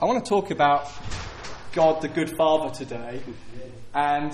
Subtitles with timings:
[0.00, 0.88] I want to talk about
[1.72, 3.20] God the Good Father today.
[3.92, 4.32] And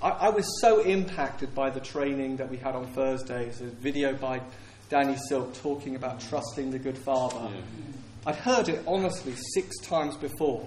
[0.00, 3.44] I, I, was so impacted by the training that we had on Thursday.
[3.44, 4.40] It's a video by
[4.88, 7.40] Danny Silk talking about trusting the Good Father.
[7.42, 7.60] Yeah.
[8.26, 10.66] I'd heard it honestly six times before.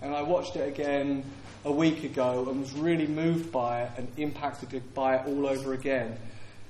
[0.00, 1.24] And I watched it again
[1.64, 5.72] a week ago and was really moved by it and impacted by it all over
[5.72, 6.16] again.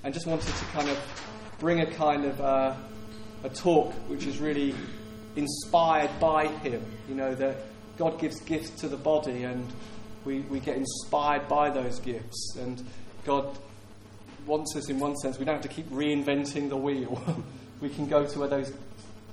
[0.03, 0.99] And just wanted to kind of
[1.59, 2.75] bring a kind of uh,
[3.45, 4.75] a talk which is really
[5.37, 6.85] inspired by Him.
[7.09, 7.57] You know, that
[7.99, 9.67] God gives gifts to the body and
[10.25, 12.57] we, we get inspired by those gifts.
[12.57, 12.85] And
[13.25, 13.57] God
[14.47, 17.23] wants us, in one sense, we don't have to keep reinventing the wheel.
[17.81, 18.73] we can go to where those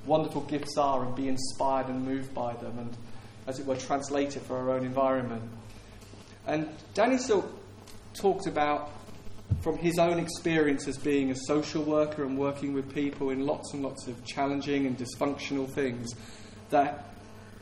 [0.05, 2.97] wonderful gifts are and be inspired and moved by them and,
[3.47, 5.43] as it were, translate it for our own environment.
[6.47, 7.45] And Danny Silk
[8.13, 8.89] talked about
[9.61, 13.73] from his own experience as being a social worker and working with people in lots
[13.73, 16.09] and lots of challenging and dysfunctional things,
[16.69, 17.09] that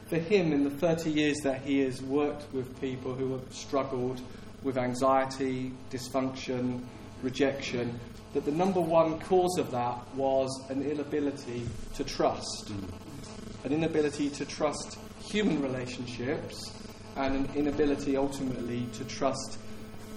[0.07, 4.21] for him, in the 30 years that he has worked with people who have struggled
[4.63, 6.81] with anxiety, dysfunction,
[7.21, 7.99] rejection,
[8.33, 12.67] that the number one cause of that was an inability to trust.
[12.67, 13.66] Mm.
[13.66, 16.72] An inability to trust human relationships
[17.17, 19.57] and an inability ultimately to trust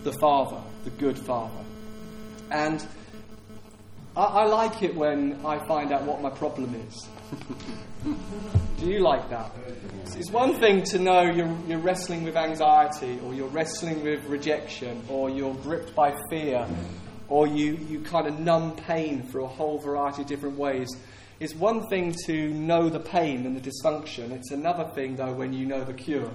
[0.02, 1.64] the Father, the good Father.
[2.50, 2.84] And
[4.16, 7.08] I, I like it when I find out what my problem is.
[8.80, 9.52] Do you like that?
[10.16, 15.02] It's one thing to know you're, you're wrestling with anxiety, or you're wrestling with rejection,
[15.08, 16.66] or you're gripped by fear,
[17.28, 20.88] or you, you kind of numb pain through a whole variety of different ways.
[21.38, 24.32] It's one thing to know the pain and the dysfunction.
[24.32, 26.30] It's another thing, though, when you know the cure.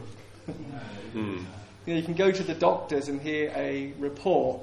[1.13, 1.43] mm.
[1.86, 4.61] You, know, you can go to the doctors and hear a report,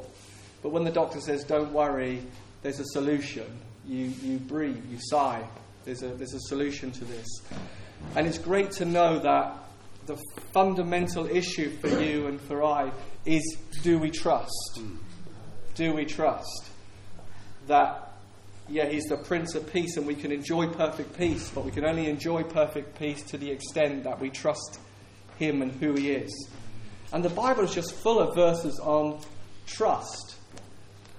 [0.63, 2.23] but when the doctor says, don't worry,
[2.63, 3.47] there's a solution,
[3.87, 5.45] you, you breathe, you sigh.
[5.85, 7.27] There's a, there's a solution to this.
[8.15, 9.57] And it's great to know that
[10.07, 10.17] the
[10.53, 12.91] fundamental issue for you and for I
[13.25, 14.81] is do we trust?
[15.75, 16.67] Do we trust
[17.67, 18.13] that,
[18.69, 21.85] yeah, He's the Prince of Peace and we can enjoy perfect peace, but we can
[21.85, 24.79] only enjoy perfect peace to the extent that we trust
[25.39, 26.49] Him and who He is.
[27.13, 29.21] And the Bible is just full of verses on
[29.67, 30.37] trust.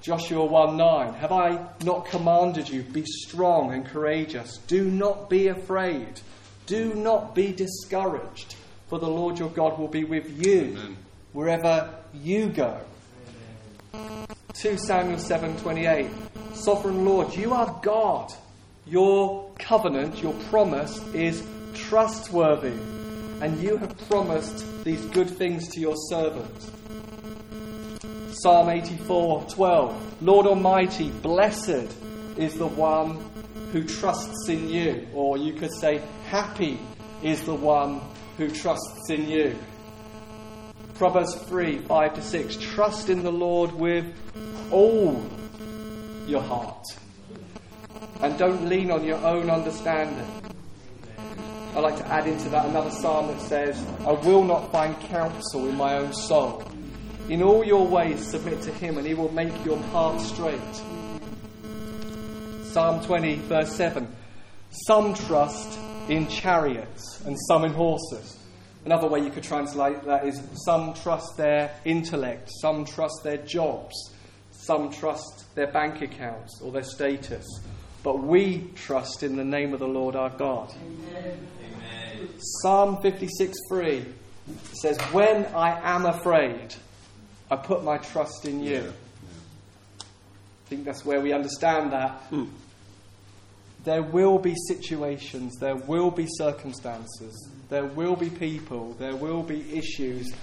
[0.01, 1.13] Joshua 1 9.
[1.13, 2.81] Have I not commanded you?
[2.81, 4.57] Be strong and courageous.
[4.67, 6.19] Do not be afraid.
[6.65, 8.55] Do not be discouraged,
[8.87, 10.97] for the Lord your God will be with you Amen.
[11.31, 12.81] wherever you go.
[14.55, 16.09] 2 Samuel 7:28
[16.55, 18.33] Sovereign Lord, you are God.
[18.85, 21.43] Your covenant, your promise is
[21.73, 22.73] trustworthy
[23.43, 26.61] and you have promised these good things to your servant.
[28.31, 31.93] Psalm 84:12 Lord Almighty, blessed
[32.37, 33.19] is the one
[33.73, 35.05] who trusts in you.
[35.13, 36.79] Or you could say, happy
[37.21, 37.99] is the one
[38.37, 39.57] who trusts in you.
[40.93, 44.05] Proverbs 3 5 to 6 Trust in the Lord with
[44.71, 45.21] all
[46.27, 46.85] your heart.
[48.21, 50.42] And don't lean on your own understanding.
[51.75, 55.67] I'd like to add into that another psalm that says, I will not find counsel
[55.67, 56.63] in my own soul.
[57.29, 60.59] In all your ways, submit to him, and he will make your path straight.
[62.65, 64.07] Psalm 20, verse 7.
[64.85, 65.79] Some trust
[66.09, 68.37] in chariots and some in horses.
[68.85, 74.13] Another way you could translate that is some trust their intellect, some trust their jobs,
[74.51, 77.45] some trust their bank accounts or their status.
[78.03, 80.71] But we trust in the name of the Lord our God.
[80.71, 81.47] Amen.
[82.37, 84.05] Psalm 56 3
[84.73, 86.75] says, When I am afraid,
[87.49, 88.73] I put my trust in you.
[88.73, 88.91] Yeah.
[89.99, 92.29] I think that's where we understand that.
[92.31, 92.49] Mm.
[93.83, 99.77] There will be situations, there will be circumstances, there will be people, there will be
[99.77, 100.33] issues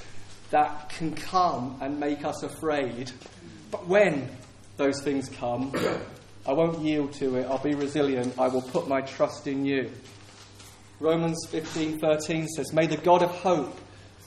[0.50, 3.10] that can come and make us afraid.
[3.70, 4.28] But when
[4.76, 5.72] those things come,
[6.46, 7.46] I won't yield to it.
[7.46, 8.38] I'll be resilient.
[8.38, 9.90] I will put my trust in you.
[11.00, 13.74] Romans 15:13 says, "May the God of hope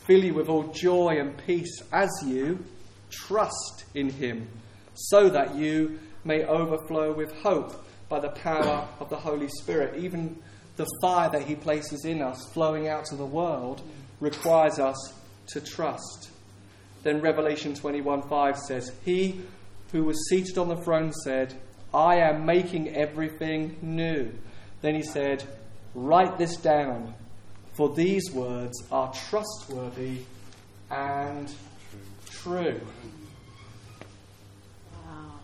[0.08, 2.66] fill you with all joy and peace as you
[3.12, 4.48] trust in him,
[4.96, 10.36] so that you may overflow with hope by the power of the Holy Spirit." Even
[10.76, 13.84] the fire that he places in us flowing out to the world
[14.20, 15.14] requires us
[15.46, 16.32] to trust.
[17.04, 19.42] Then Revelation 21:5 says, "He
[19.92, 21.54] who was seated on the throne said,
[21.94, 24.32] I am making everything new."
[24.82, 25.44] Then he said,
[25.96, 27.14] Write this down,
[27.74, 30.20] for these words are trustworthy
[30.90, 31.54] and
[32.30, 32.82] true.
[35.06, 35.40] Wow.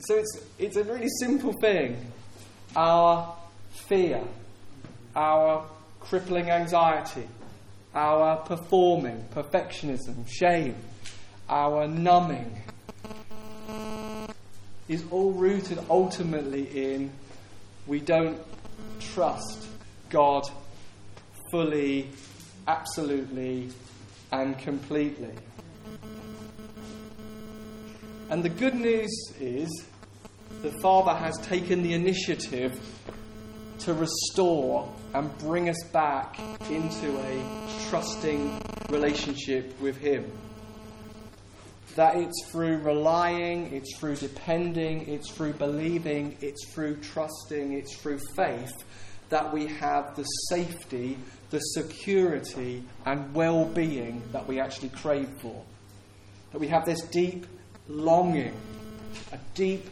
[0.00, 1.96] So it's, it's a really simple thing.
[2.76, 3.36] Our
[3.88, 4.22] fear,
[5.16, 5.66] our
[6.00, 7.26] crippling anxiety,
[7.94, 10.76] our performing, perfectionism, shame,
[11.48, 12.62] our numbing,
[14.88, 17.10] is all rooted ultimately in
[17.86, 18.38] we don't
[19.00, 19.66] trust
[20.10, 20.44] God
[21.50, 22.08] fully,
[22.66, 23.70] absolutely,
[24.32, 25.34] and completely.
[28.30, 29.84] And the good news is
[30.62, 32.80] the Father has taken the initiative
[33.80, 36.38] to restore and bring us back
[36.70, 40.30] into a trusting relationship with Him.
[41.94, 48.18] That it's through relying, it's through depending, it's through believing, it's through trusting, it's through
[48.36, 48.72] faith
[49.30, 51.18] that we have the safety,
[51.50, 55.62] the security, and well being that we actually crave for.
[56.52, 57.46] That we have this deep
[57.88, 58.54] longing,
[59.32, 59.88] a deep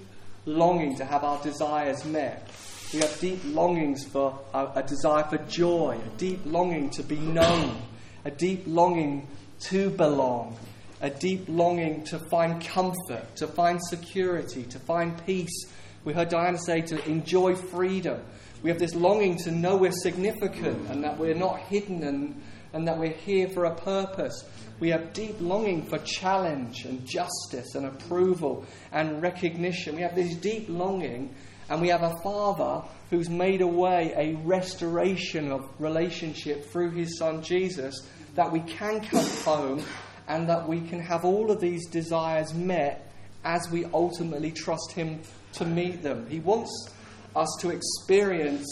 [0.47, 2.49] longing to have our desires met.
[2.93, 7.17] We have deep longings for a, a, desire for joy, a deep longing to be
[7.17, 7.81] known,
[8.25, 9.27] a deep longing
[9.71, 10.57] to belong,
[11.03, 15.67] a deep longing to find comfort, to find security, to find peace.
[16.05, 18.23] We heard Diana say to enjoy freedom.
[18.63, 22.41] We have this longing to know we're significant and that we're not hidden and,
[22.73, 24.45] and that we're here for a purpose.
[24.79, 29.97] We have deep longing for challenge and justice and approval and recognition.
[29.97, 31.35] We have this deep longing,
[31.69, 37.19] and we have a Father who's made a way, a restoration of relationship through his
[37.19, 37.95] Son Jesus,
[38.35, 39.85] that we can come home
[40.33, 43.13] and that we can have all of these desires met
[43.45, 45.21] as we ultimately trust him
[45.53, 46.27] to meet them.
[46.31, 46.89] He wants
[47.37, 48.67] us to experience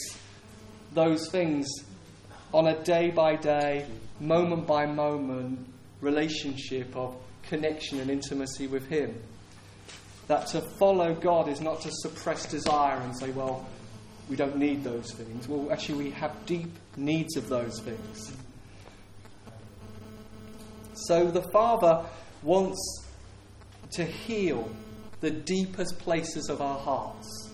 [0.95, 1.69] those things
[2.55, 3.87] on a day by day,
[4.21, 5.67] moment by moment
[6.01, 9.15] relationship of connection and intimacy with Him.
[10.29, 13.67] That to follow God is not to suppress desire and say, well,
[14.29, 15.49] we don't need those things.
[15.49, 18.33] Well, actually, we have deep needs of those things.
[21.07, 22.05] So the Father
[22.43, 23.05] wants
[23.93, 24.69] to heal
[25.21, 27.51] the deepest places of our hearts.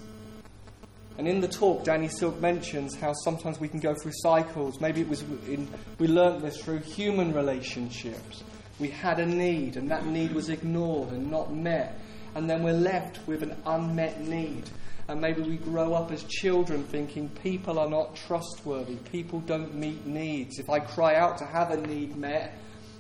[1.19, 4.81] And in the talk, Danny Silk mentions how sometimes we can go through cycles.
[4.81, 5.67] Maybe it was in,
[5.99, 8.45] we learnt this through human relationships.
[8.79, 11.99] We had a need, and that need was ignored and not met.
[12.35, 14.69] And then we're left with an unmet need.
[15.09, 20.05] And maybe we grow up as children thinking people are not trustworthy, people don't meet
[20.05, 20.59] needs.
[20.59, 22.59] If I cry out to have a need met,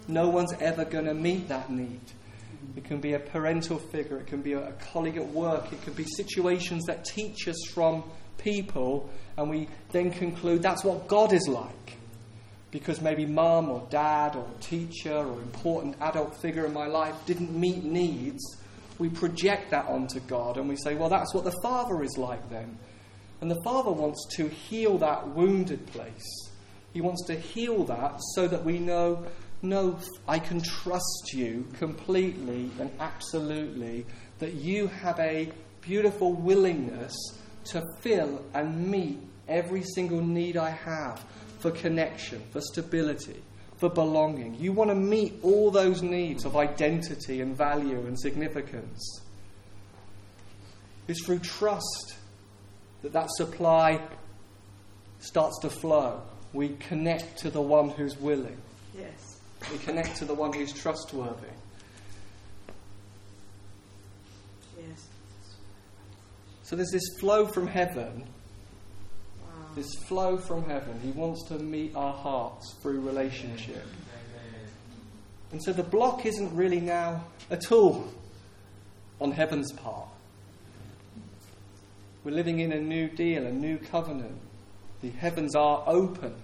[0.08, 2.00] no one's ever going to meet that need.
[2.76, 5.94] It can be a parental figure, it can be a colleague at work, it can
[5.94, 8.04] be situations that teach us from
[8.38, 11.96] people, and we then conclude that's what God is like.
[12.70, 17.58] Because maybe mum or dad or teacher or important adult figure in my life didn't
[17.58, 18.42] meet needs,
[18.98, 22.50] we project that onto God and we say, well, that's what the Father is like
[22.50, 22.78] then.
[23.40, 26.50] And the Father wants to heal that wounded place.
[26.92, 29.26] He wants to heal that so that we know
[29.62, 29.98] no,
[30.28, 34.06] I can trust you completely and absolutely
[34.38, 35.50] that you have a
[35.80, 37.14] beautiful willingness
[37.64, 39.18] to fill and meet
[39.48, 41.24] every single need I have
[41.58, 43.42] for connection, for stability,
[43.78, 44.54] for belonging.
[44.54, 49.20] You want to meet all those needs of identity and value and significance.
[51.08, 52.16] It's through trust
[53.02, 54.00] that that supply
[55.20, 56.22] starts to flow.
[56.52, 58.56] We connect to the one who's willing.
[58.96, 59.25] Yes.
[59.70, 61.48] We connect to the one who's trustworthy.
[64.78, 65.06] Yes.
[66.62, 68.26] So there's this flow from heaven.
[69.42, 69.66] Wow.
[69.74, 71.00] This flow from heaven.
[71.02, 73.84] He wants to meet our hearts through relationship.
[75.52, 78.08] And so the block isn't really now at all
[79.20, 80.08] on heaven's part.
[82.24, 84.40] We're living in a new deal, a new covenant.
[85.00, 86.34] The heavens are open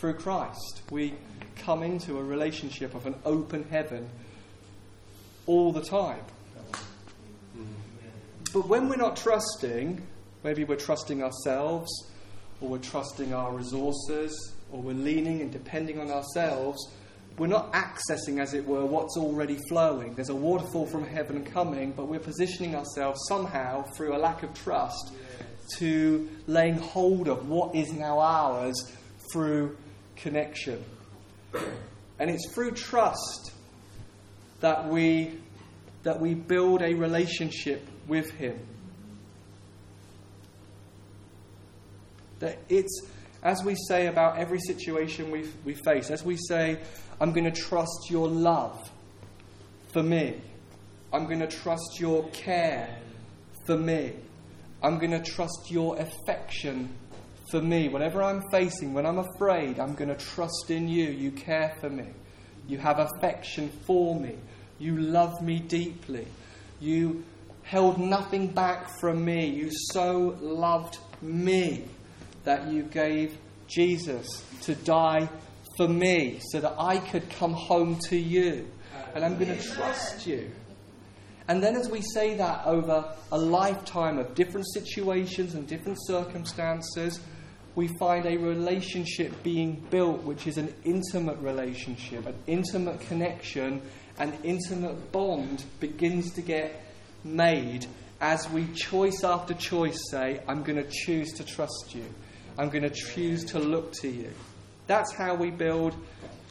[0.00, 0.80] through Christ.
[0.90, 1.12] We
[1.56, 4.08] come into a relationship of an open heaven
[5.46, 6.22] all the time.
[8.54, 10.00] But when we're not trusting,
[10.42, 11.90] maybe we're trusting ourselves,
[12.62, 16.90] or we're trusting our resources, or we're leaning and depending on ourselves,
[17.36, 20.14] we're not accessing, as it were, what's already flowing.
[20.14, 24.54] There's a waterfall from heaven coming, but we're positioning ourselves somehow through a lack of
[24.54, 25.12] trust
[25.76, 28.90] to laying hold of what is now ours
[29.32, 29.76] through
[30.22, 30.84] connection.
[32.18, 33.52] And it's through trust
[34.60, 35.38] that we,
[36.02, 38.58] that we build a relationship with Him.
[42.40, 43.06] That it's,
[43.42, 46.78] as we say about every situation we, we face, as we say,
[47.20, 48.90] I'm going to trust your love
[49.92, 50.40] for me,
[51.12, 52.98] I'm going to trust your care
[53.66, 54.14] for me,
[54.82, 56.94] I'm going to trust your affection
[57.50, 57.88] for me.
[57.88, 61.06] Whatever I'm facing, when I'm afraid, I'm going to trust in you.
[61.06, 62.06] You care for me.
[62.66, 64.36] You have affection for me.
[64.78, 66.26] You love me deeply.
[66.80, 67.24] You
[67.62, 69.46] held nothing back from me.
[69.46, 71.84] You so loved me
[72.44, 75.28] that you gave Jesus to die
[75.76, 78.68] for me so that I could come home to you.
[79.14, 80.50] And I'm going to trust you.
[81.48, 87.18] And then, as we say that over a lifetime of different situations and different circumstances,
[87.74, 93.80] we find a relationship being built, which is an intimate relationship, an intimate connection,
[94.18, 96.84] an intimate bond begins to get
[97.24, 97.86] made
[98.20, 102.04] as we choice after choice say, I'm going to choose to trust you.
[102.58, 104.30] I'm going to choose to look to you.
[104.86, 105.94] That's how we build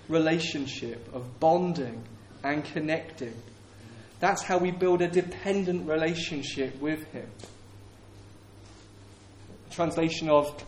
[0.08, 2.04] relationship of bonding
[2.44, 3.36] and connecting.
[4.20, 7.30] That's how we build a dependent relationship with Him.
[9.70, 10.64] Translation of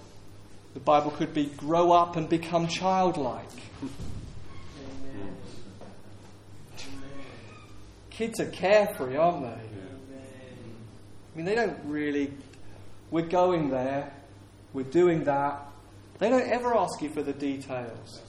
[0.73, 3.49] the Bible could be grow up and become childlike.
[8.09, 9.47] Kids are carefree, aren't they?
[9.47, 12.33] I mean, they don't really.
[13.09, 14.13] We're going there,
[14.73, 15.67] we're doing that.
[16.19, 18.21] They don't ever ask you for the details.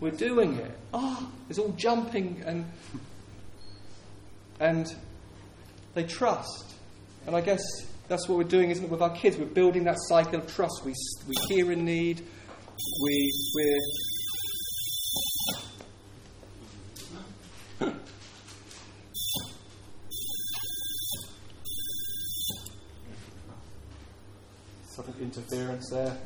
[0.00, 0.78] We're doing it.
[0.92, 2.70] Oh, it's all jumping and
[4.60, 4.86] and
[5.94, 6.74] they trust.
[7.26, 7.62] And I guess
[8.12, 9.38] that's what we're doing, isn't it, with our kids?
[9.38, 10.82] We're building that cycle of trust.
[10.84, 10.92] We,
[11.26, 12.20] we hear in need,
[13.02, 13.78] we, we're.
[24.84, 26.18] Some interference there.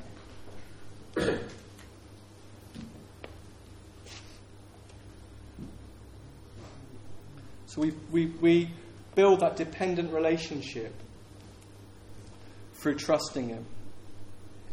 [7.67, 8.71] So we, we, we
[9.15, 10.93] build that dependent relationship
[12.79, 13.65] through trusting Him.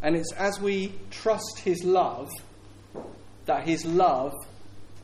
[0.01, 2.31] And it's as we trust His love
[3.45, 4.33] that His love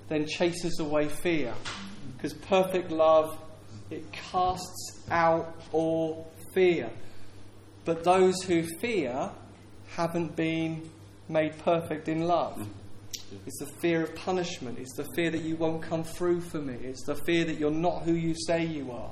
[0.07, 1.53] then chases away fear.
[2.15, 3.37] Because perfect love,
[3.89, 6.89] it casts out all fear.
[7.85, 9.31] But those who fear
[9.95, 10.89] haven't been
[11.27, 12.67] made perfect in love.
[13.45, 14.79] It's the fear of punishment.
[14.79, 16.73] It's the fear that you won't come through for me.
[16.73, 19.11] It's the fear that you're not who you say you are.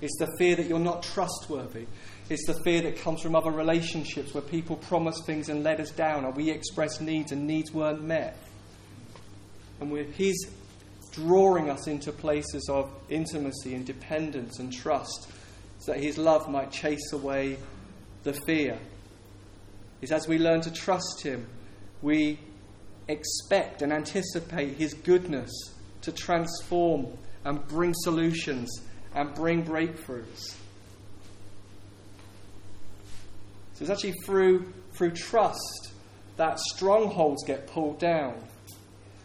[0.00, 1.86] It's the fear that you're not trustworthy.
[2.30, 5.90] It's the fear that comes from other relationships where people promise things and let us
[5.90, 8.36] down, or we express needs and needs weren't met.
[9.80, 10.38] And we're, He's
[11.12, 15.28] drawing us into places of intimacy and dependence and trust
[15.80, 17.58] so that His love might chase away
[18.22, 18.78] the fear.
[20.00, 21.46] It's as we learn to trust Him,
[22.00, 22.38] we
[23.06, 25.50] expect and anticipate His goodness
[26.00, 27.06] to transform
[27.44, 28.70] and bring solutions
[29.14, 30.54] and bring breakthroughs.
[33.74, 35.92] So it's actually through, through trust
[36.36, 38.34] that strongholds get pulled down.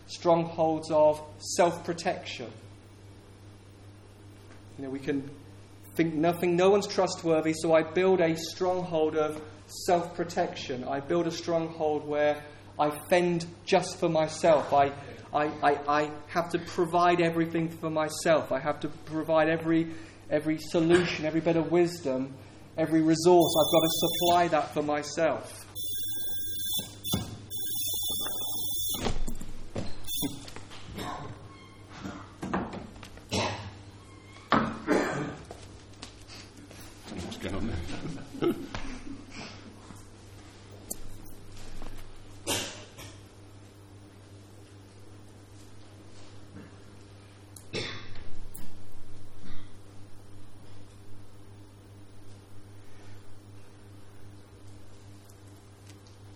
[0.07, 2.51] Strongholds of self protection.
[4.77, 5.29] You know, we can
[5.95, 9.41] think nothing, no one's trustworthy, so I build a stronghold of
[9.85, 10.83] self protection.
[10.83, 12.41] I build a stronghold where
[12.79, 14.73] I fend just for myself.
[14.73, 14.93] I,
[15.33, 18.51] I, I, I have to provide everything for myself.
[18.51, 19.91] I have to provide every,
[20.29, 22.33] every solution, every bit of wisdom,
[22.77, 23.53] every resource.
[23.59, 25.65] I've got to supply that for myself.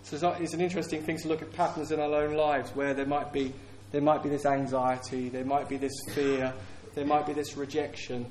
[0.04, 2.92] So it's, it's an interesting thing to look at patterns in our own lives where
[2.92, 3.52] there might be
[3.90, 6.52] there might be this anxiety, there might be this fear,
[6.94, 8.30] there might be this rejection.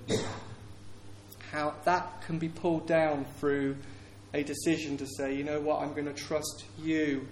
[1.52, 3.78] How that can be pulled down through
[4.34, 7.28] a decision to say, you know what, I'm going to trust you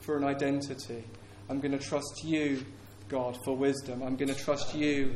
[0.00, 1.04] for an identity.
[1.48, 2.66] I'm going to trust you,
[3.08, 4.02] God, for wisdom.
[4.02, 5.14] I'm going to trust you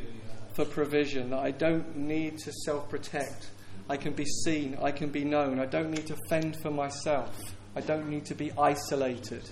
[0.53, 1.31] for provision.
[1.31, 3.49] That I don't need to self protect.
[3.89, 4.77] I can be seen.
[4.81, 5.59] I can be known.
[5.59, 7.37] I don't need to fend for myself.
[7.75, 9.49] I don't need to be isolated.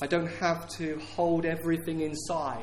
[0.00, 2.62] I don't have to hold everything inside.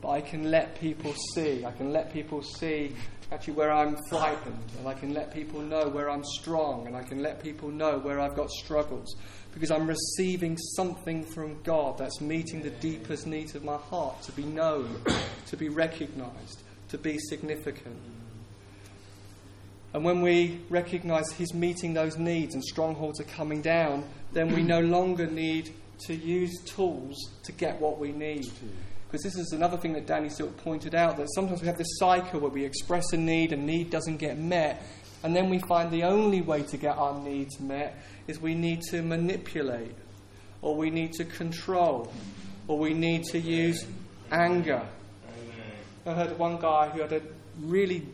[0.00, 1.64] But I can let people see.
[1.64, 2.96] I can let people see
[3.30, 4.64] actually where I'm frightened.
[4.78, 6.86] And I can let people know where I'm strong.
[6.86, 9.14] And I can let people know where I've got struggles.
[9.52, 14.32] Because I'm receiving something from God that's meeting the deepest needs of my heart to
[14.32, 15.02] be known,
[15.46, 17.98] to be recognized, to be significant.
[19.94, 24.62] And when we recognize He's meeting those needs and strongholds are coming down, then we
[24.62, 25.70] no longer need
[26.06, 28.50] to use tools to get what we need.
[29.06, 31.98] Because this is another thing that Danny Silk pointed out that sometimes we have this
[31.98, 34.82] cycle where we express a need and need doesn't get met,
[35.22, 38.80] and then we find the only way to get our needs met is we need
[38.90, 39.94] to manipulate,
[40.62, 42.10] or we need to control,
[42.66, 43.84] or we need to use
[44.30, 44.82] anger.
[46.06, 47.20] I heard one guy who had a
[47.60, 48.08] really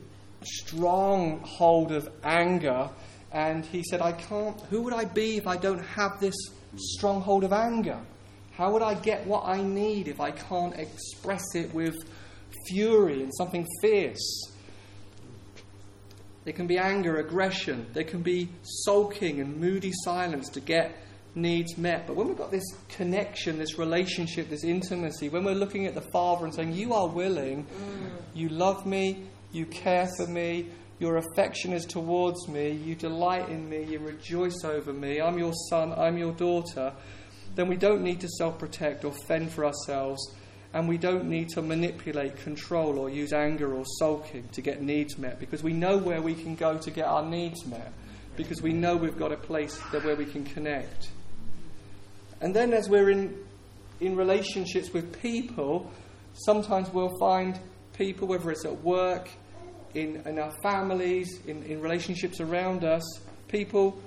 [0.44, 2.90] strong hold of anger,
[3.32, 6.34] and he said, I can't, who would I be if I don't have this
[6.76, 7.98] stronghold of anger?
[8.52, 11.96] How would I get what I need if I can't express it with
[12.66, 14.52] fury and something fierce?
[16.44, 17.86] There can be anger, aggression.
[17.92, 20.96] There can be sulking and moody silence to get
[21.34, 22.06] needs met.
[22.06, 26.00] But when we've got this connection, this relationship, this intimacy, when we're looking at the
[26.00, 28.10] Father and saying, You are willing, mm.
[28.34, 30.66] you love me, you care for me,
[30.98, 35.52] your affection is towards me, you delight in me, you rejoice over me, I'm your
[35.68, 36.92] son, I'm your daughter,
[37.54, 40.34] then we don't need to self protect or fend for ourselves
[40.74, 45.16] and we don't need to manipulate, control, or use anger or sulking to get needs
[45.16, 47.92] met because we know where we can go to get our needs met
[48.36, 51.08] because we know we've got a place that where we can connect.
[52.40, 53.36] And then as we're in,
[54.00, 55.90] in relationships with people,
[56.34, 57.58] sometimes we'll find
[57.98, 59.28] people, whether it's at work,
[59.94, 63.02] in, in our families, in, in relationships around us,
[63.48, 64.00] people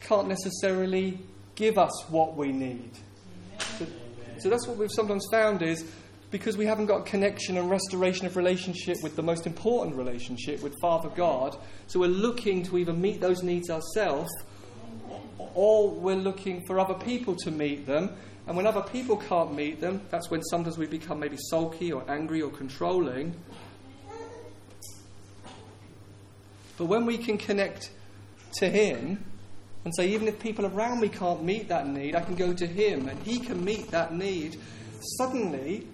[0.00, 1.18] can't necessarily
[1.54, 2.90] give us what we need.
[3.78, 3.86] So,
[4.38, 5.84] so that's what we've sometimes found is
[6.30, 10.74] because we haven't got connection and restoration of relationship with the most important relationship with
[10.80, 14.30] Father God, so we're looking to either meet those needs ourselves
[15.54, 18.14] or we're looking for other people to meet them.
[18.48, 22.02] And when other people can't meet them, that's when sometimes we become maybe sulky or
[22.08, 23.34] angry or controlling.
[26.78, 27.90] But when we can connect
[28.54, 29.22] to Him
[29.84, 32.66] and say, even if people around me can't meet that need, I can go to
[32.66, 34.58] Him and He can meet that need,
[35.18, 35.86] suddenly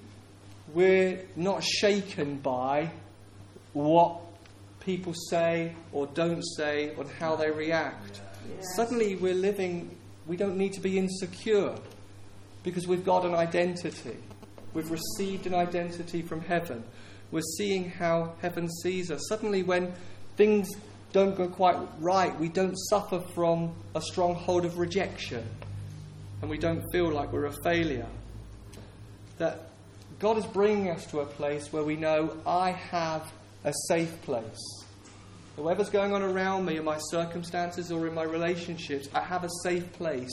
[0.72, 2.92] we're not shaken by
[3.72, 4.20] what
[4.78, 8.20] people say or don't say or how they react.
[8.48, 8.76] Yes.
[8.76, 9.90] Suddenly we're living,
[10.28, 11.74] we don't need to be insecure
[12.64, 14.16] because we've got an identity.
[14.72, 16.82] We've received an identity from heaven.
[17.30, 19.20] We're seeing how heaven sees us.
[19.28, 19.92] Suddenly, when
[20.36, 20.68] things
[21.12, 25.46] don't go quite right, we don't suffer from a stronghold of rejection
[26.40, 28.08] and we don't feel like we're a failure.
[29.38, 29.68] That
[30.18, 33.32] God is bringing us to a place where we know I have
[33.64, 34.60] a safe place.
[35.56, 39.50] Whatever's going on around me in my circumstances or in my relationships, I have a
[39.62, 40.32] safe place,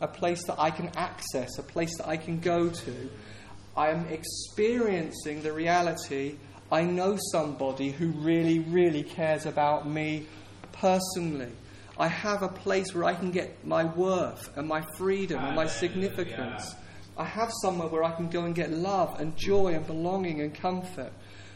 [0.00, 3.10] a place that I can access, a place that I can go to.
[3.76, 6.36] I am experiencing the reality.
[6.70, 10.26] I know somebody who really, really cares about me
[10.72, 11.52] personally.
[11.98, 15.66] I have a place where I can get my worth and my freedom and my
[15.66, 16.74] significance.
[17.16, 20.54] I have somewhere where I can go and get love and joy and belonging and
[20.54, 21.12] comfort.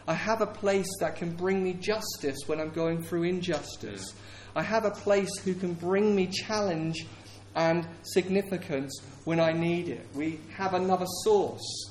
[0.09, 4.13] I have a place that can bring me justice when I'm going through injustice.
[4.13, 4.17] Mm.
[4.57, 7.07] I have a place who can bring me challenge
[7.55, 10.07] and significance when I need it.
[10.15, 11.91] We have another source.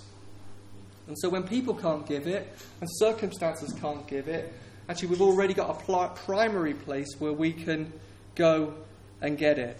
[1.07, 2.47] And so when people can't give it
[2.79, 4.53] and circumstances can't give it,
[4.89, 7.91] actually we've already got a pl- primary place where we can
[8.35, 8.73] go
[9.21, 9.79] and get it.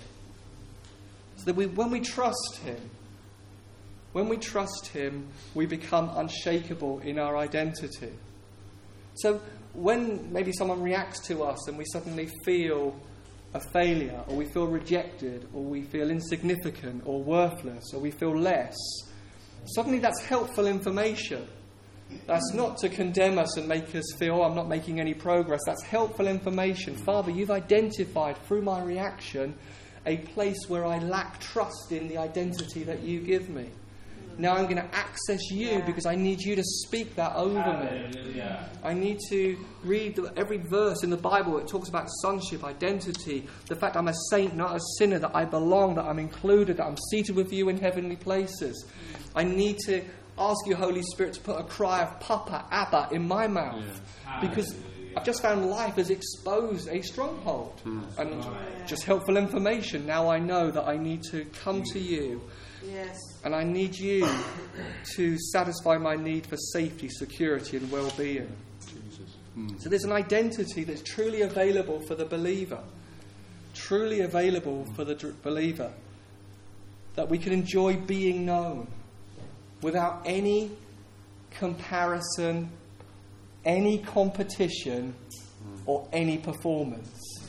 [1.37, 2.77] So that we, when we trust Him,
[4.13, 8.11] when we trust Him, we become unshakable in our identity.
[9.15, 9.41] So,
[9.73, 12.95] when maybe someone reacts to us and we suddenly feel
[13.53, 18.35] a failure, or we feel rejected, or we feel insignificant, or worthless, or we feel
[18.35, 18.75] less,
[19.65, 21.47] suddenly that's helpful information.
[22.27, 25.61] That's not to condemn us and make us feel, oh, I'm not making any progress.
[25.65, 26.95] That's helpful information.
[26.95, 29.55] Father, you've identified through my reaction
[30.05, 33.69] a place where I lack trust in the identity that you give me.
[34.41, 35.85] Now I'm going to access you Yeah.
[35.85, 38.41] because I need you to speak that over me.
[38.83, 41.59] I need to read the, every verse in the Bible.
[41.59, 45.45] It talks about sonship, identity, the fact I'm a saint, not a sinner, that I
[45.45, 48.85] belong, that I'm included, that I'm seated with you in heavenly places.
[49.35, 50.03] I need to
[50.39, 54.01] ask you, Holy Spirit, to put a cry of Papa, Abba in my mouth
[54.41, 54.75] because
[55.15, 58.01] I've just found life has exposed a stronghold hmm.
[58.17, 58.43] and
[58.87, 60.07] just helpful information.
[60.07, 62.13] Now I know that I need to come to hmm.
[62.13, 62.41] you
[62.83, 63.30] Yes.
[63.43, 64.27] And I need you
[65.15, 68.51] to satisfy my need for safety, security, and well being.
[69.55, 69.77] Hmm.
[69.79, 72.81] So there's an identity that's truly available for the believer,
[73.73, 74.93] truly available hmm.
[74.93, 75.91] for the believer,
[77.15, 78.87] that we can enjoy being known
[79.81, 80.71] without any
[81.49, 82.69] comparison,
[83.65, 85.13] any competition
[85.63, 85.81] hmm.
[85.85, 87.40] or any performance.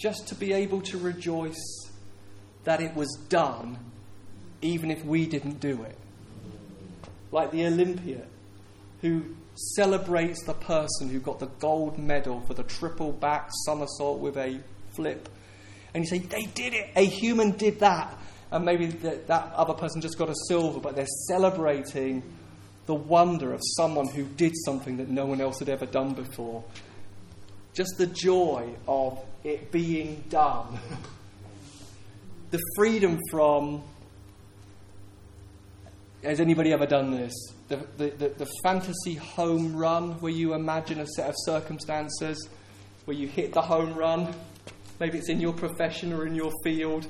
[0.00, 1.90] Just to be able to rejoice
[2.64, 3.78] that it was done,
[4.62, 5.96] even if we didn't do it.
[7.30, 8.26] Like the Olympian
[9.02, 14.36] who celebrates the person who got the gold medal for the triple back somersault with
[14.36, 14.60] a
[14.90, 15.28] flip.
[15.94, 18.16] And you say, they did it, a human did that.
[18.50, 22.22] And maybe that, that other person just got a silver, but they're celebrating
[22.86, 26.64] the wonder of someone who did something that no one else had ever done before.
[27.74, 30.78] Just the joy of it being done.
[32.50, 33.82] the freedom from.
[36.22, 37.32] Has anybody ever done this?
[37.68, 42.48] The, the, the, the, fantasy home run where you imagine a set of circumstances
[43.06, 44.34] where you hit the home run.
[44.98, 47.06] Maybe it's in your profession or in your field.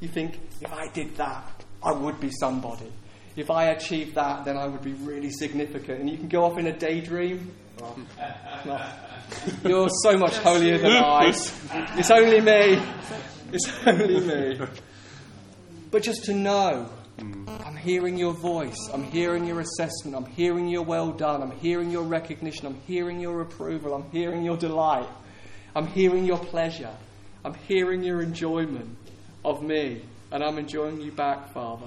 [0.00, 2.92] You think, if I did that, I would be somebody.
[3.36, 6.00] If I achieved that, then I would be really significant.
[6.00, 7.52] And you can go off in a daydream.
[8.64, 8.80] No.
[9.64, 11.32] You're so much holier than I.
[11.96, 12.82] It's only me.
[13.52, 14.60] It's only me.
[15.90, 18.76] But just to know, I'm hearing your voice.
[18.92, 20.16] I'm hearing your assessment.
[20.16, 21.42] I'm hearing your well done.
[21.42, 22.66] I'm hearing your recognition.
[22.66, 23.94] I'm hearing your approval.
[23.94, 25.08] I'm hearing your delight.
[25.74, 26.94] I'm hearing your pleasure.
[27.44, 28.96] I'm hearing your enjoyment
[29.44, 30.02] of me.
[30.32, 31.86] And I'm enjoying you back, Father.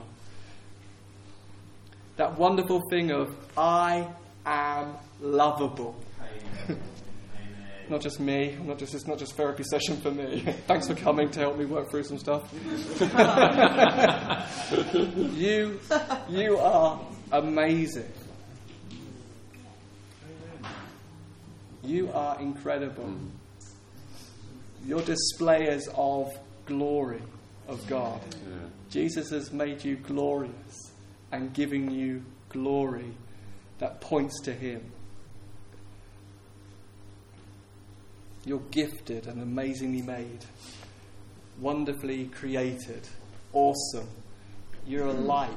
[2.15, 4.07] That wonderful thing of, I
[4.45, 5.95] am lovable.
[7.89, 8.55] not just me.
[8.63, 10.41] Not just, it's not just therapy session for me.
[10.67, 12.53] Thanks for coming to help me work through some stuff.
[15.33, 15.79] you,
[16.29, 18.11] you are amazing.
[21.83, 23.15] You are incredible.
[24.85, 26.31] Your displayers of
[26.67, 27.21] glory
[27.67, 28.21] of God.
[28.31, 28.55] Yeah.
[28.89, 30.92] Jesus has made you glorious
[31.33, 33.11] and giving you glory
[33.79, 34.83] that points to Him.
[38.45, 40.45] You're gifted and amazingly made,
[41.59, 43.07] wonderfully created,
[43.51, 44.07] awesome.
[44.85, 45.49] You're a light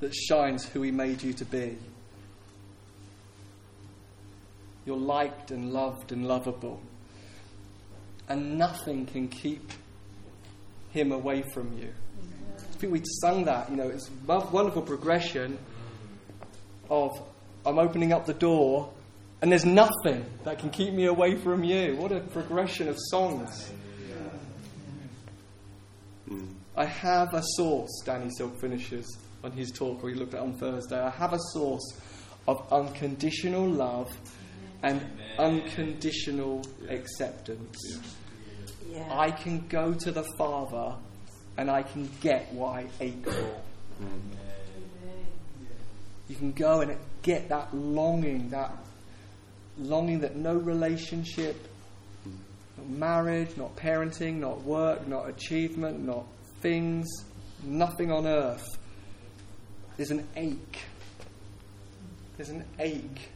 [0.00, 1.78] that shines who He made you to be.
[4.84, 6.82] You're liked and loved and lovable.
[8.28, 9.72] And nothing can keep
[10.90, 11.94] Him away from you.
[12.84, 15.56] I think we sung that, you know, it's a wonderful progression
[16.90, 17.12] of
[17.64, 18.92] I'm opening up the door
[19.40, 21.96] and there's nothing that can keep me away from you.
[21.96, 23.72] What a progression of songs.
[26.28, 26.44] Hmm.
[26.76, 30.52] I have a source, Danny Silk finishes on his talk, or he looked at on
[30.58, 31.00] Thursday.
[31.00, 31.98] I have a source
[32.46, 34.14] of unconditional love
[34.82, 35.00] and
[35.38, 37.78] unconditional acceptance.
[38.90, 39.08] Yeah.
[39.10, 40.96] I can go to the Father
[41.56, 43.60] and I can get what I ache for.
[46.28, 48.72] You can go and get that longing, that
[49.78, 51.68] longing that no relationship,
[52.76, 56.24] not marriage, not parenting, not work, not achievement, not
[56.60, 57.06] things,
[57.62, 58.66] nothing on earth.
[59.96, 60.78] There's an ache.
[62.36, 63.28] There's an ache.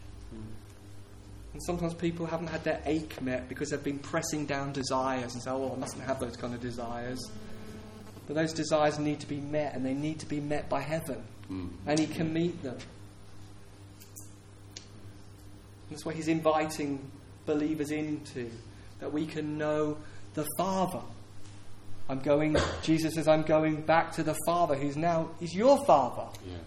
[1.53, 5.43] And sometimes people haven't had their ache met because they've been pressing down desires and
[5.43, 7.19] say, oh, I mustn't have those kind of desires.
[8.29, 11.25] But those desires need to be met, and they need to be met by heaven.
[11.51, 11.71] Mm.
[11.87, 12.79] And He can meet them.
[15.91, 17.11] That's why he's inviting
[17.47, 18.51] believers into,
[19.01, 19.97] that we can know
[20.35, 21.01] the Father.
[22.09, 26.27] I'm going, Jesus says, I'm going back to the Father who's now, is your Father.
[26.47, 26.61] Yes.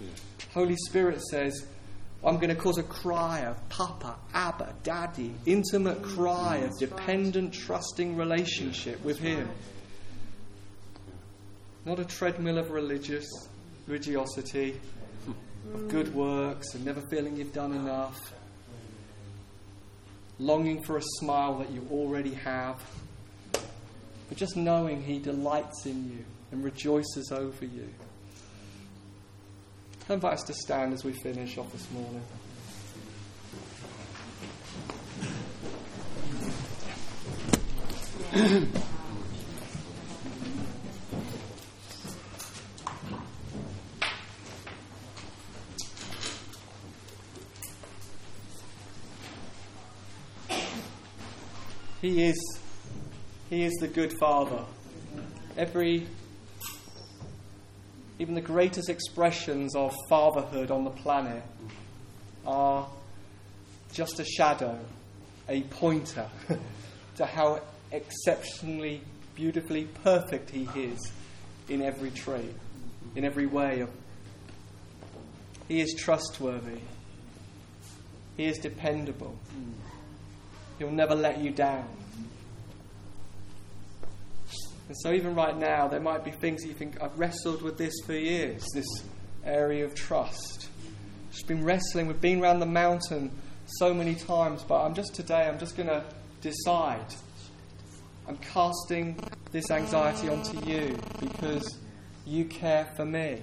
[0.00, 0.48] yes.
[0.52, 1.66] Holy Spirit says,
[2.24, 8.16] I'm going to cause a cry of Papa, Abba, Daddy, intimate cry of dependent, trusting
[8.16, 9.48] relationship with Him.
[11.86, 13.26] Not a treadmill of religious
[13.86, 14.80] religiosity,
[15.72, 15.88] of mm.
[15.88, 18.34] good works, and never feeling you've done enough
[20.40, 22.82] longing for a smile that you already have,
[23.52, 27.88] but just knowing He delights in you and rejoices over you.
[30.08, 32.22] I invite us to stand as we finish off this morning.
[52.06, 52.60] He is,
[53.50, 54.62] he is the good Father.
[55.56, 56.06] Every,
[58.20, 61.42] even the greatest expressions of fatherhood on the planet
[62.46, 62.86] are
[63.92, 64.78] just a shadow,
[65.48, 66.28] a pointer
[67.16, 69.02] to how exceptionally,
[69.34, 71.10] beautifully perfect He is
[71.68, 72.54] in every trait,
[73.16, 73.84] in every way
[75.66, 76.82] He is trustworthy.
[78.36, 79.36] He is dependable.
[80.78, 81.88] He'll never let you down.
[84.88, 87.76] And so, even right now, there might be things that you think, I've wrestled with
[87.76, 88.86] this for years, this
[89.44, 90.68] area of trust.
[91.32, 93.30] Just been wrestling we've been around the mountain
[93.66, 96.04] so many times, but I'm just today, I'm just going to
[96.40, 97.14] decide.
[98.28, 99.18] I'm casting
[99.50, 101.78] this anxiety onto you because
[102.24, 103.40] you care for me.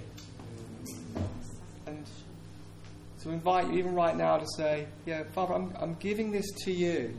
[3.24, 6.72] To invite you, even right now, to say, Yeah, Father, I'm, I'm giving this to
[6.72, 7.16] you.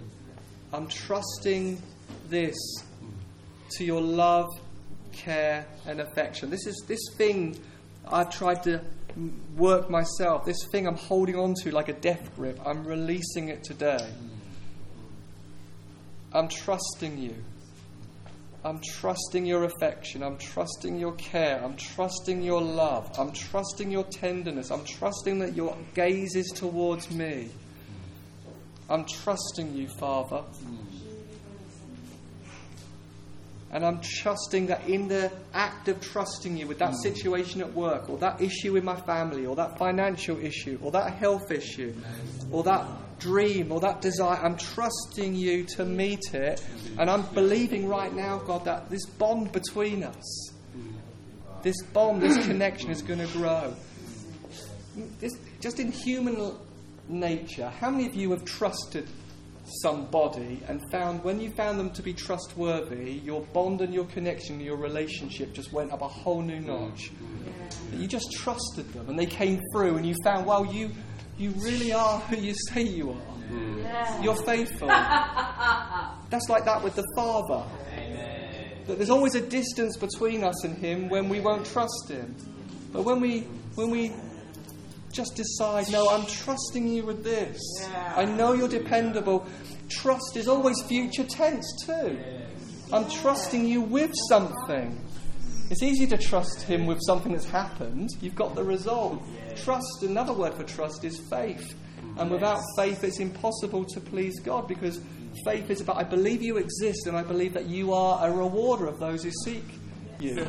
[0.72, 1.80] I'm trusting
[2.28, 2.56] this
[3.76, 4.48] to your love,
[5.12, 6.50] care, and affection.
[6.50, 7.58] This is this thing
[8.06, 8.80] I've tried to
[9.56, 10.44] work myself.
[10.44, 12.60] This thing I'm holding on to like a death grip.
[12.66, 14.06] I'm releasing it today.
[16.32, 17.34] I'm trusting you.
[18.64, 20.22] I'm trusting your affection.
[20.22, 21.62] I'm trusting your care.
[21.62, 23.10] I'm trusting your love.
[23.18, 24.70] I'm trusting your tenderness.
[24.70, 27.50] I'm trusting that your gaze is towards me.
[28.88, 30.42] I'm trusting you, Father.
[33.70, 37.02] And I'm trusting that in the act of trusting you with that hmm.
[37.02, 41.14] situation at work, or that issue in my family, or that financial issue, or that
[41.14, 41.92] health issue,
[42.50, 42.86] or that
[43.18, 46.64] dream, or that desire, I'm trusting you to meet it.
[46.98, 50.52] And I'm believing right now, God, that this bond between us,
[51.62, 53.74] this bond, this connection is going to grow.
[55.20, 56.54] This, just in human
[57.08, 59.08] nature, how many of you have trusted
[59.82, 64.60] somebody and found when you found them to be trustworthy, your bond and your connection,
[64.60, 67.10] your relationship just went up a whole new notch.
[67.92, 70.90] You just trusted them and they came through and you found, well, you
[71.38, 74.22] you really are who you say you are.
[74.22, 74.88] You're faithful.
[76.30, 77.64] That's like that with the Father.
[78.86, 82.34] That there's always a distance between us and Him when we won't trust Him.
[82.92, 83.40] But when we
[83.74, 84.12] when we
[85.12, 87.60] just decide, no, I'm trusting you with this.
[88.16, 89.46] I know you're dependable.
[89.88, 92.18] Trust is always future tense too.
[92.92, 95.00] I'm trusting you with something.
[95.70, 98.10] It's easy to trust him with something that's happened.
[98.20, 99.22] You've got the result.
[99.56, 101.74] Trust, another word for trust, is faith.
[102.18, 105.00] And without faith, it's impossible to please God because
[105.44, 108.86] faith is about I believe you exist and I believe that you are a rewarder
[108.86, 109.64] of those who seek
[110.20, 110.48] you.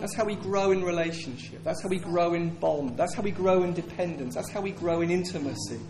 [0.00, 1.64] That's how we grow in relationship.
[1.64, 2.96] That's how we grow in bond.
[2.96, 4.34] That's how we grow in dependence.
[4.34, 5.80] That's how we grow in intimacy.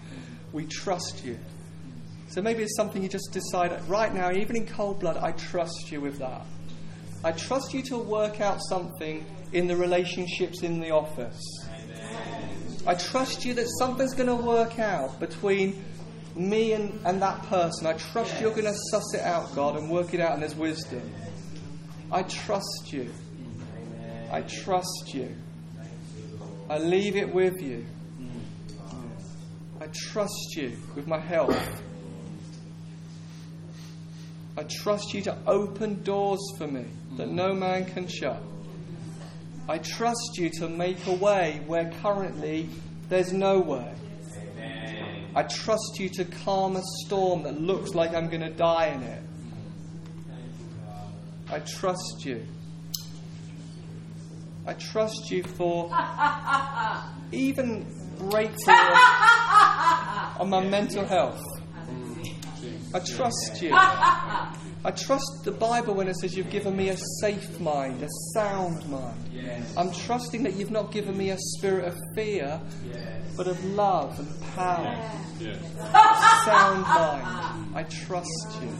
[0.53, 1.39] We trust you.
[2.29, 5.91] So maybe it's something you just decide right now, even in cold blood, I trust
[5.91, 6.47] you with that.
[7.25, 11.41] I trust you to work out something in the relationships in the office.
[12.87, 15.83] I trust you that something's going to work out between
[16.35, 17.87] me and, and that person.
[17.87, 20.55] I trust you're going to suss it out, God, and work it out, in His
[20.55, 21.11] wisdom.
[22.13, 23.11] I trust you.
[24.31, 25.35] I trust you.
[26.69, 27.87] I leave it with you.
[29.81, 31.83] I trust you with my health.
[34.59, 36.85] I trust you to open doors for me
[37.17, 38.43] that no man can shut.
[39.69, 42.69] I trust you to make a way where currently
[43.09, 43.93] there's no way.
[45.35, 49.03] I trust you to calm a storm that looks like I'm going to die in
[49.03, 49.23] it.
[51.51, 52.47] I trust you.
[54.67, 55.91] I trust you for
[57.33, 57.87] even
[58.19, 58.75] breakthrough
[60.41, 61.43] on my mental health.
[62.95, 63.77] I trust you.
[64.85, 68.89] I trust the Bible when it says you've given me a safe mind, a sound
[68.89, 69.31] mind.
[69.77, 72.61] I'm trusting that you've not given me a spirit of fear,
[73.37, 74.97] but of love and power.
[75.81, 77.75] A sound mind.
[77.75, 78.71] I trust you.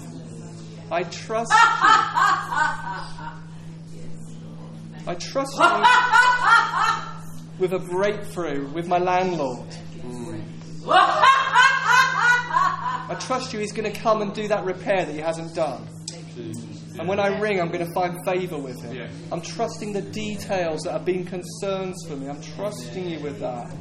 [0.91, 1.59] I trust you.
[5.09, 5.85] I trust you
[7.59, 9.69] with a breakthrough with my landlord.
[9.99, 10.45] Mm.
[13.09, 15.89] I trust you, he's going to come and do that repair that he hasn't done.
[16.99, 19.09] And when I ring, I'm going to find favour with him.
[19.31, 22.29] I'm trusting the details that have been concerns for me.
[22.29, 23.73] I'm trusting you with that.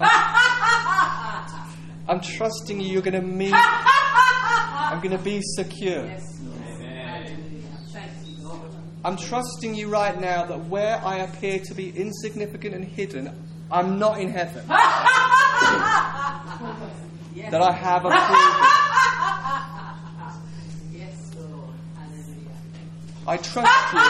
[2.08, 3.52] I'm trusting you, you're going to meet.
[3.54, 6.10] I'm going to be secure.
[9.04, 13.30] I'm trusting you right now that where I appear to be insignificant and hidden,
[13.70, 14.64] I'm not in heaven.
[17.50, 18.18] that I have approval.
[23.28, 24.00] I trust you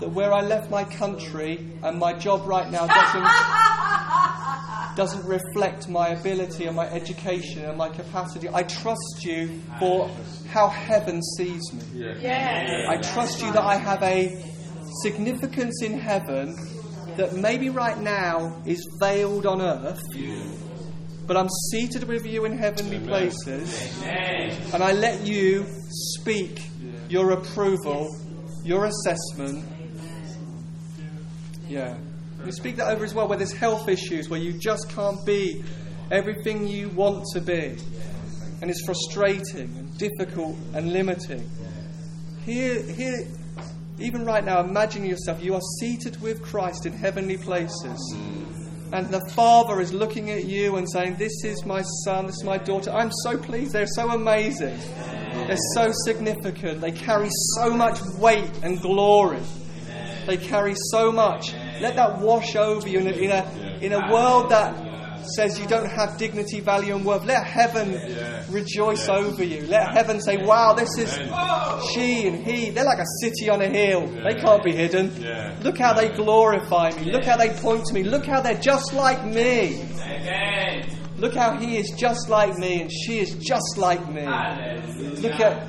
[0.00, 3.26] that where I left my country and my job right now doesn't
[4.96, 8.48] doesn't reflect my ability and my education and my capacity.
[8.52, 10.10] I trust you for
[10.48, 11.82] how heaven sees me.
[12.20, 12.88] Yes.
[12.88, 14.42] I trust you that I have a
[15.02, 16.56] significance in heaven
[17.16, 20.02] that maybe right now is veiled on earth,
[21.26, 26.62] but I'm seated with you in heavenly places, and I let you speak
[27.08, 28.16] your approval,
[28.64, 29.64] your assessment.
[31.68, 31.96] Yeah.
[32.44, 35.64] You speak that over as well, where there's health issues, where you just can't be
[36.10, 37.76] everything you want to be,
[38.60, 41.48] and it's frustrating and difficult and limiting.
[42.44, 43.26] Here, here,
[43.98, 48.16] even right now, imagine yourself, you are seated with Christ in heavenly places.
[48.96, 52.44] And the Father is looking at you and saying, This is my son, this is
[52.44, 52.90] my daughter.
[52.90, 53.74] I'm so pleased.
[53.74, 54.78] They're so amazing.
[55.46, 56.80] They're so significant.
[56.80, 59.42] They carry so much weight and glory.
[60.26, 61.52] They carry so much.
[61.78, 64.74] Let that wash over you in a, in a, in a world that
[65.28, 67.24] says you don't have dignity, value, and worth.
[67.24, 67.92] Let heaven
[68.50, 69.66] rejoice over you.
[69.66, 71.12] Let heaven say, Wow, this is
[71.92, 72.70] she and he.
[72.70, 74.06] They're like a city on a hill.
[74.06, 75.12] They can't be hidden.
[75.20, 75.56] Yeah.
[75.62, 77.12] Look how they glorify me.
[77.12, 78.02] Look how they point to me.
[78.02, 79.84] Look how they're just like me.
[81.18, 84.26] Look how he is just like me and she is just like me.
[85.22, 85.68] Look at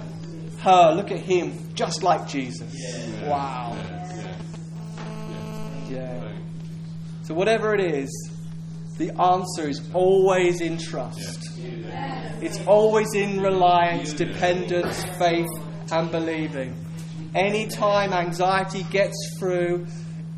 [0.59, 0.93] her.
[0.93, 1.73] Look at him.
[1.73, 2.73] Just like Jesus.
[3.23, 3.77] Wow.
[5.89, 6.33] Yeah.
[7.23, 8.09] So, whatever it is,
[8.97, 11.49] the answer is always in trust.
[12.41, 15.49] It's always in reliance, dependence, faith,
[15.91, 16.75] and believing.
[17.35, 19.85] Anytime anxiety gets through,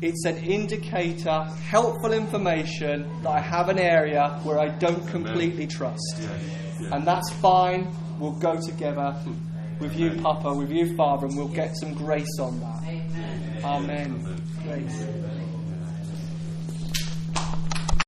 [0.02, 6.28] it's an indicator, helpful information that I have an area where I don't completely trust.
[6.92, 7.94] And that's fine.
[8.18, 9.14] We'll go together
[9.78, 13.64] with you, Papa, with you, Father, and we'll get some grace on that.
[13.64, 14.42] Amen.
[14.64, 15.06] Grace.